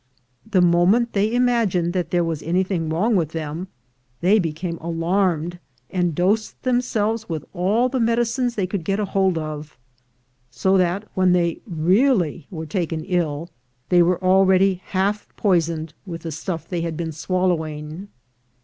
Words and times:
The 0.49 0.63
moment 0.63 1.13
they 1.13 1.31
imagined 1.31 1.93
that 1.93 2.09
there 2.09 2.23
was 2.23 2.41
anything 2.41 2.89
wrong 2.89 3.15
with 3.15 3.33
them, 3.33 3.67
they 4.21 4.39
became 4.39 4.79
alarmed, 4.79 5.59
and 5.91 6.15
dosed 6.15 6.59
themselves 6.63 7.29
with 7.29 7.45
all 7.53 7.87
the 7.87 7.99
medicines 7.99 8.55
they 8.55 8.65
could 8.65 8.83
get 8.83 8.97
hold 8.97 9.37
of, 9.37 9.77
so 10.49 10.75
that 10.75 11.07
when 11.13 11.33
they 11.33 11.61
really 11.67 12.47
were 12.49 12.65
taken 12.65 13.03
ill, 13.05 13.51
they 13.89 14.01
were 14.01 14.17
already 14.23 14.81
half 14.87 15.27
poisoned 15.37 15.93
with 16.07 16.23
the 16.23 16.29
sturf 16.29 16.67
they 16.67 16.81
had 16.81 16.97
been 16.97 17.11
swallowing. 17.11 18.07